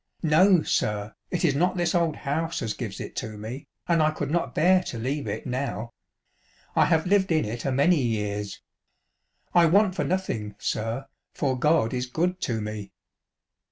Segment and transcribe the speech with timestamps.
[0.23, 4.09] No, sir, it is not this old house as gives it to me, and I
[4.09, 5.91] could not bear to leave it now.
[6.75, 8.63] I have lived in it a many years.
[9.53, 12.91] I want for nothing, sir, for God is good to me."